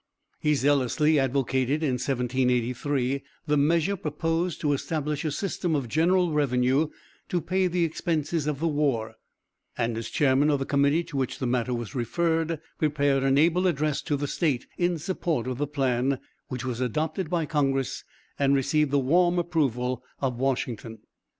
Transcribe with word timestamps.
He 0.39 0.55
zealously 0.55 1.19
advocated 1.19 1.83
in 1.83 1.91
1783 1.91 3.21
the 3.45 3.55
measure 3.55 3.95
proposed 3.95 4.59
to 4.61 4.73
establish 4.73 5.23
a 5.23 5.29
system 5.31 5.75
of 5.75 5.87
general 5.87 6.31
revenue 6.33 6.87
to 7.29 7.39
pay 7.39 7.67
the 7.67 7.83
expenses 7.83 8.47
of 8.47 8.59
the 8.59 8.67
war, 8.67 9.13
and 9.77 9.95
as 9.99 10.09
chairman 10.09 10.49
of 10.49 10.57
the 10.57 10.65
committee 10.65 11.03
to 11.03 11.17
which 11.17 11.37
the 11.37 11.45
matter 11.45 11.71
was 11.75 11.93
referred, 11.93 12.59
prepared 12.79 13.21
an 13.21 13.37
able 13.37 13.67
address 13.67 14.01
to 14.01 14.17
the 14.17 14.25
State 14.27 14.65
in 14.75 14.97
support 14.97 15.45
of 15.45 15.59
the 15.59 15.67
plan, 15.67 16.17
which 16.47 16.65
was 16.65 16.81
adopted 16.81 17.29
by 17.29 17.45
congress 17.45 18.03
and 18.39 18.55
received 18.55 18.89
the 18.89 18.97
warm 18.97 19.37
approval 19.37 20.03
of 20.19 20.35
Washington. 20.35 20.97